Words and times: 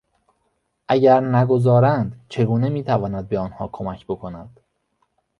اگر 0.87 1.19
نگذارند 1.19 2.25
چگونه 2.29 2.69
میتواند 2.69 3.29
به 3.29 3.39
آنها 3.39 3.69
کمک 3.73 4.05
بکند؟ 4.07 4.59